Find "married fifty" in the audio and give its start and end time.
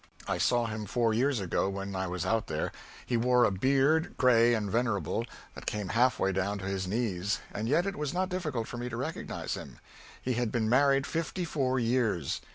10.67-11.45